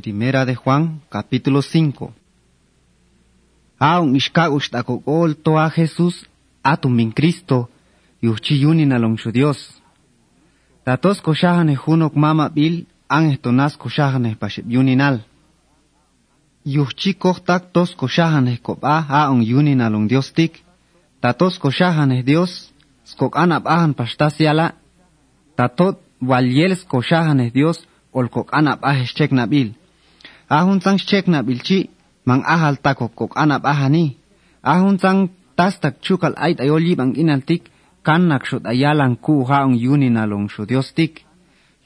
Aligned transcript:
Primera 0.00 0.46
de 0.46 0.54
Juan, 0.54 1.02
capítulo 1.10 1.60
5. 1.60 2.10
Aun 3.78 4.16
ishkagux 4.16 4.70
takokol 4.70 5.34
toa 5.44 5.68
Jesús 5.68 6.24
atum 6.62 6.94
min 6.94 7.12
Cristo 7.12 7.68
yuchi 8.22 8.54
yunin 8.62 8.92
along 8.92 9.18
shu 9.18 9.30
Dios. 9.30 9.58
Tatos 10.84 11.20
koshahane 11.20 11.76
hunok 11.76 12.14
mama 12.16 12.48
bil 12.48 12.86
ang 13.08 13.36
tonas 13.42 13.76
koshahane 13.76 14.36
pashib 14.40 14.64
yuninal. 14.72 15.20
Yuchi 16.64 17.12
kohtak 17.14 17.62
tos 17.74 17.94
koshahane 17.94 18.56
kopa 18.56 19.04
aun 19.08 19.42
yunin 19.42 19.80
along 19.82 20.08
Dios 20.08 20.32
tik. 20.32 20.64
Tatos 21.20 21.58
koshahane 21.58 22.22
Dios 22.22 22.72
skok 23.04 23.36
anap 23.36 23.66
ahan 23.66 23.92
pastasiala. 23.92 24.72
Tatot 25.56 26.00
walyels 26.22 26.84
koshahane 26.88 27.50
Dios 27.52 27.78
olkok 28.12 28.48
anap 28.52 28.80
ahes 28.80 29.12
chek 29.12 29.32
nabil. 29.32 29.79
Ahun 30.50 30.82
sang 30.82 30.98
chek 30.98 31.30
nabil 31.30 31.62
chi 31.62 31.78
mang 32.26 32.42
ahal 32.42 32.74
takok 32.82 33.14
kok 33.14 33.32
anap 33.38 33.62
ahani. 33.62 34.18
Ahun 34.66 34.98
sang 34.98 35.30
tastak 35.54 36.02
chukal 36.02 36.34
ait 36.34 36.58
ayoli 36.58 36.98
bang 36.98 37.14
inaltik 37.14 37.70
kan 38.02 38.26
nakshot 38.26 38.66
ayalang 38.66 39.14
ku 39.14 39.46
haong 39.46 39.78
yuni 39.78 40.10
nalong 40.10 40.50
shu 40.50 40.66
Dios. 40.66 40.90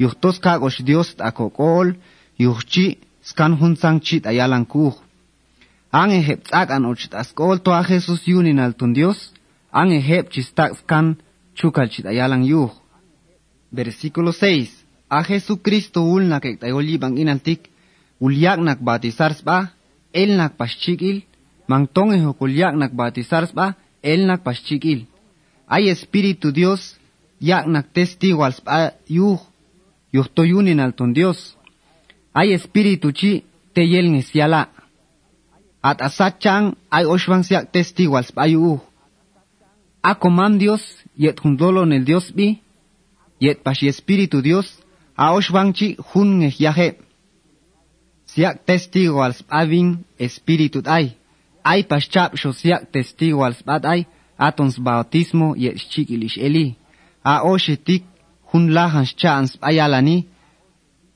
Yuhtos 0.00 0.40
kagos 0.40 0.82
Dios 0.82 1.14
akokol, 1.20 1.94
yuhchi 2.40 2.98
skan 3.22 3.52
hun 3.60 3.76
sang 3.76 4.00
chit 4.00 4.24
ayalang 4.26 4.66
ku. 4.66 4.96
Ang 5.94 6.10
ehep 6.10 6.42
tsak 6.48 6.74
an 6.74 6.88
ochit 6.90 7.14
askol 7.14 7.62
to 7.62 7.70
a 7.70 7.84
Jesus 7.86 8.26
yuni 8.26 8.50
naltun 8.50 8.96
Dios, 8.96 9.30
ang 9.70 9.94
ehep 9.94 10.32
chistak 10.32 10.74
skan 10.80 11.22
chukal 11.54 11.86
chit 11.92 12.08
ayalang 12.08 12.42
yuh. 12.42 12.72
Versículo 13.70 14.34
6. 14.34 14.82
A 15.10 15.22
Jesucristo 15.22 16.02
ulnak 16.02 16.48
ek 16.48 16.58
tayoli 16.64 16.98
bang 16.98 17.14
inaltik, 17.14 17.70
uliaknak 18.20 18.78
batizarsba 18.80 19.70
elnak 20.12 20.56
paschikil 20.56 21.22
mangton 21.68 22.14
ejo 22.14 22.32
kuliaknak 22.32 22.92
batizarsba 22.92 23.74
elnak 24.02 24.42
paschikil 24.42 25.06
ay 25.66 25.88
espíritu 25.88 26.52
dios 26.52 26.96
yaknak 27.40 27.92
testigo 27.92 28.44
al 28.44 28.54
ba, 28.64 28.92
yu 29.08 29.38
yu 30.12 30.22
toyunin 30.34 30.80
alton 30.80 31.12
dios. 31.12 31.56
Ay 32.32 32.52
espíritu 32.52 33.12
chi 33.12 33.44
teyel 33.74 34.10
nesiala. 34.10 34.68
At 35.82 36.00
asachan 36.00 36.74
ay 36.90 37.04
oshwang 37.04 37.44
siak 37.44 37.72
testigo 37.72 38.16
al 38.16 38.26
ba, 38.34 38.46
yu 38.48 38.80
akomam 40.02 40.58
dios 40.58 40.82
yet 41.16 41.40
hundolo 41.40 41.84
nel 41.86 42.04
dios 42.04 42.32
bi 42.36 42.60
yet 43.40 43.62
pashi 43.64 43.88
espíritu 43.88 44.42
dios 44.42 44.66
a 45.16 45.32
oshwang 45.34 45.72
chi 45.72 45.96
hun 46.12 46.40
yaje. 46.58 46.88
Siak 48.34 48.66
testigo 48.66 49.22
al 49.22 49.34
spaving 49.34 50.02
espíritu 50.18 50.82
ay. 50.84 51.14
Ay 51.62 51.86
paschap 51.86 52.34
sho 52.34 52.50
siak 52.52 52.90
testigo 52.90 53.44
al 53.46 53.54
spad 53.54 53.86
ay 53.86 54.06
atons 54.36 54.78
bautismo 54.82 55.54
ye 55.56 55.70
chikilish 55.74 56.38
eli. 56.38 56.74
A 57.22 57.46
oshetik 57.46 58.02
hun 58.50 58.74
lahan 58.74 59.06
chan 59.06 59.46
spayalani. 59.46 60.26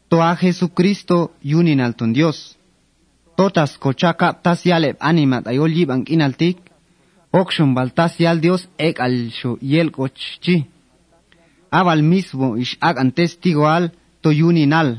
To 0.09 0.23
a 0.23 0.37
Jesucristo 0.41 1.35
yunin 1.43 1.81
alton 1.81 2.13
Dios. 2.13 2.57
Totas 3.37 3.77
kochakap 3.83 4.43
tasialep 4.43 4.97
animat 5.01 5.45
ayolib 5.51 5.91
ang 5.91 6.05
inaltik. 6.07 6.57
Okshon 7.33 7.75
baltasial 7.75 8.41
Dios 8.41 8.63
ek 8.79 9.01
al 9.05 9.15
sho 9.35 9.59
yel 9.61 9.91
kochchi 9.91 10.79
abal 11.71 12.03
mismo 12.03 12.57
ish 12.57 12.77
agan 12.81 13.13
testigo 13.13 13.67
al 13.67 13.93
to 14.23 14.33
yuninal. 14.33 14.99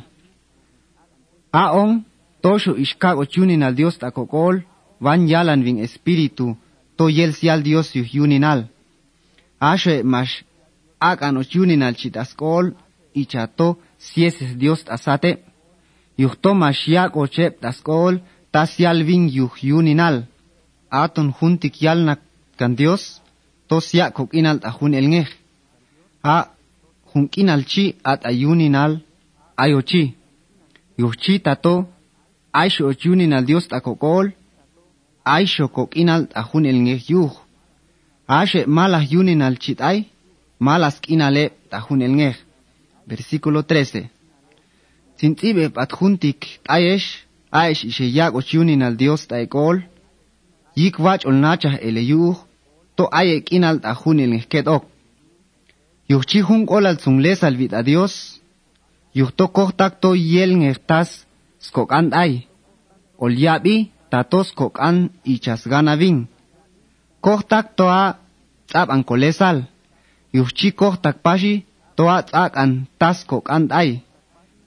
Aon, 1.52 2.06
tosho 2.42 2.76
ish 2.78 2.96
kago 2.98 3.24
yuninal 3.36 3.74
Dios 3.76 3.98
takokol, 3.98 4.64
van 5.00 5.28
yalan 5.28 5.64
vin 5.64 5.80
espíritu, 5.80 6.56
to 6.98 7.10
yel 7.10 7.34
sial 7.34 7.64
Dios 7.64 7.96
yu 7.96 8.04
yuninal. 8.14 8.68
Ashe 9.60 10.04
mash 10.04 10.44
agan 11.00 11.38
o 11.38 11.44
yuninal 11.54 11.96
chitaskol, 11.96 12.74
ichato 13.14 13.78
sieses 13.98 14.58
Dios 14.58 14.84
asate, 14.88 15.32
yuhto 16.18 16.54
mash 16.54 16.88
yak 16.88 17.16
o 17.16 17.28
chep 17.28 17.60
taskol, 17.62 18.20
tasial 18.52 19.04
vin 19.04 19.30
yu 19.30 19.50
yuninal. 19.62 20.26
Aton 20.92 21.34
juntik 21.38 21.82
yalnak 21.82 22.20
kan 22.58 22.76
Dios, 22.76 23.22
to 23.68 23.80
siak 23.80 24.14
kok 24.14 24.34
inal 24.34 24.60
tajun 24.60 24.94
el 24.94 25.08
ngej. 25.08 25.30
A 26.24 26.38
junkinalchi 27.14 27.96
at 28.04 28.26
ayuninal 28.26 29.02
ayochi. 29.58 30.16
Yuchi 30.98 31.40
tato, 31.40 31.88
aisho 32.54 32.88
oyuninal 32.88 33.46
Dios 33.46 33.68
takokol, 33.68 34.32
aisho 35.26 35.68
kokinal 35.68 36.28
tajun 36.28 36.66
el 36.66 36.80
ngeh 36.82 37.02
Ashe 38.28 38.66
malas 38.68 39.12
yuninal 39.12 39.58
chitay, 39.58 40.06
malas 40.60 41.00
kinale 41.00 41.52
tajun 41.70 42.02
el 42.02 42.12
ngeh. 42.12 42.36
Versículo 43.08 43.64
13. 43.64 44.10
Sintibe 45.18 45.70
patjuntik 45.70 46.60
ayesh, 46.68 47.26
ayesh 47.52 47.86
ishe 47.86 48.06
yak 48.06 48.36
oyuninal 48.36 48.96
Dios 48.96 49.28
taekol, 49.28 49.82
yik 50.76 51.00
wach 51.00 51.26
olnachah 51.26 51.76
ele 51.82 52.02
yuh, 52.02 52.38
to 52.96 53.08
aye 53.12 53.42
kinal 53.42 53.80
tajun 53.82 54.20
el 54.20 54.34
ngeh 54.34 54.68
ok. 54.68 54.86
Yuchi 56.10 56.42
hun 56.42 56.66
kolal 56.66 56.98
les 57.20 57.44
alvit 57.44 57.74
a 57.74 57.84
Dios. 57.84 58.42
Yuhto 59.14 59.48
kohtakto 59.48 60.16
yel 60.16 60.56
ngeftas 60.58 61.26
skokan 61.60 62.08
ay. 62.14 62.48
Olyabi 63.24 63.92
tatos 64.12 64.52
kokan 64.60 65.10
ichasgana 65.24 65.96
vin. 66.02 66.28
Kohtakto 67.22 67.86
a 68.02 68.04
tzap 68.68 68.88
an 68.90 69.04
kolesal. 69.04 69.58
Yuchi 70.34 70.70
kohtak 70.80 71.18
pashi 71.26 71.54
toa 71.98 72.18
tzak 72.24 72.52
an 72.64 72.72
tas 73.00 73.18
kokan 73.30 73.64
ay. 73.82 73.90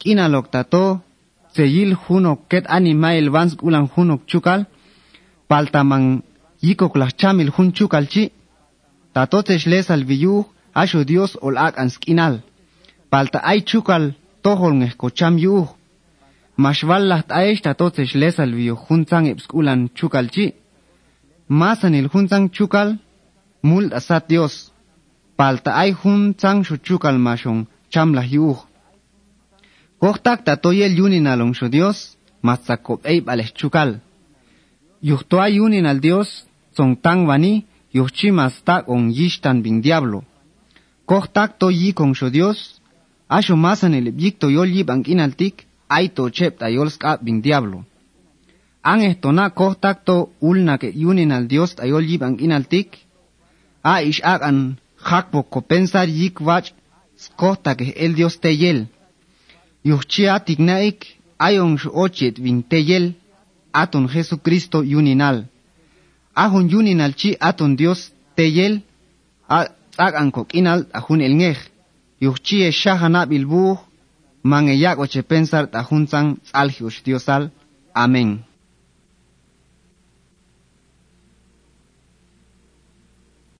Kinalok 0.00 0.46
tato 0.54 0.84
seyil 1.54 1.90
hunok 2.02 2.40
ket 2.50 2.64
animail 2.76 3.26
vans 3.34 3.52
ulan 3.66 3.86
hunok 3.92 4.22
chukal. 4.30 4.60
Paltamang 5.48 6.08
yikok 6.66 6.94
las 7.00 7.12
chamil 7.20 7.50
chukal 7.76 8.06
chi. 8.12 8.24
Tato 9.14 9.38
les 9.72 9.86
alviyuh 9.90 10.44
asho 10.74 11.04
Dios 11.04 11.32
ol 11.40 11.56
ak 11.66 11.78
anskinal. 11.78 12.34
Palta 13.10 13.38
ay 13.44 13.60
chukal 13.68 14.14
tohol 14.42 14.72
ngehkocham 14.80 15.38
yuh. 15.38 15.68
Mashvallah 16.64 17.20
taesh 17.30 17.60
tatotesh 17.64 18.14
lesal 18.22 18.50
vio 18.58 18.74
junzang 18.84 19.26
ipskulan 19.32 19.80
chukal 19.98 20.26
chi. 20.34 20.46
Masan 21.60 21.94
il 22.00 22.08
junzang 22.12 22.46
chukal 22.56 22.88
mul 23.68 23.86
asat 23.98 24.24
Dios. 24.30 24.54
Palta 25.38 25.70
ay 25.82 25.90
junzang 26.00 26.58
shu 26.66 26.74
chukal 26.86 27.16
mashong 27.26 27.60
chamlah 27.92 28.26
yuh. 28.34 28.60
Kohtak 30.00 30.38
tatoyel 30.46 30.92
yunin 30.98 31.26
along 31.32 31.52
shu 31.58 31.66
Dios, 31.76 31.98
matzakop 32.46 33.00
eib 33.12 33.24
aleh 33.32 33.50
chukal. 33.58 33.90
Yuhto 35.08 35.36
ay 35.44 35.52
yunin 35.58 35.86
al 35.86 35.98
Dios, 36.06 36.28
song 36.76 36.92
tang 37.04 37.26
vani, 37.28 37.54
yuhchi 37.96 38.28
mastak 38.38 38.82
on 38.88 39.10
yishtan 39.18 39.62
bin 39.64 39.80
diablo. 39.84 40.20
kohtak 41.06 41.58
to 41.58 41.68
yi 41.70 41.92
kong 41.92 42.14
sho 42.14 42.30
Dios, 42.30 42.58
asho 43.28 43.54
masan 43.56 43.94
el 43.94 44.06
yik 44.22 44.38
to 44.40 44.48
yol 44.56 44.70
yib 44.76 44.90
ang 44.90 45.02
aito 45.98 46.30
chep 46.36 46.58
ta 46.58 46.66
yolska 46.70 47.10
bin 47.24 47.40
diablo. 47.42 47.78
An 48.82 49.00
estona 49.00 49.50
contacto 49.50 50.14
ulna 50.40 50.78
que 50.78 50.88
yunen 51.02 51.32
al 51.32 51.46
Dios 51.48 51.74
ta 51.76 51.86
yol 51.86 52.04
inaltik. 52.44 52.88
A 53.82 54.02
ish 54.02 54.20
ag 54.24 54.42
hakbo 55.08 55.42
ko 55.42 55.60
pensar 55.60 56.08
yik 56.08 56.40
vach 56.40 56.68
skota 57.16 57.72
el 58.04 58.14
Dios 58.14 58.40
teyel. 58.40 58.76
yel. 58.76 58.86
Yuchia 59.84 60.40
tignaik 60.40 60.98
ayon 61.38 61.76
ochet 61.92 62.40
bin 62.40 62.62
teyel 62.62 63.14
aton 63.72 64.08
Jesucristo 64.08 64.82
yuninal. 64.82 65.46
Ahun 66.34 66.68
yuninal 66.68 67.14
chi 67.14 67.36
aton 67.40 67.76
Dios 67.76 68.12
teyel. 68.36 68.82
A 69.48 69.68
ag 69.98 70.14
an 70.14 70.30
kokinal 70.30 70.86
ahun 70.92 71.20
el 71.20 71.34
ngej. 71.34 71.58
Yuchia 72.20 72.72
shahana 72.72 73.26
bilbuh 73.26 73.78
mangeyak 74.42 74.98
oche 74.98 75.22
pensar 75.22 75.66
tahun 75.70 76.06
sang 76.10 76.26
salhi 76.42 76.82
diosal. 77.02 77.50
Amén. 77.94 78.42